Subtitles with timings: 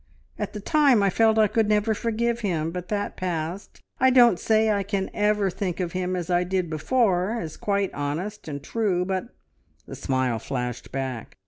[0.39, 3.79] At the time I felt I could never forgive him, but that passed.
[3.99, 7.93] I don't say I can ever think of him as I did before, as quite
[7.93, 9.27] honest and true, but"
[9.87, 11.37] The smile flashed back.